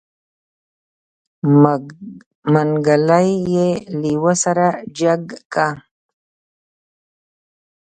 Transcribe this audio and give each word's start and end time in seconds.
منګلی 2.53 3.29
يې 3.53 3.67
لېوه 4.01 4.33
سره 4.43 4.67
جګ 4.99 5.23
که. 5.53 5.67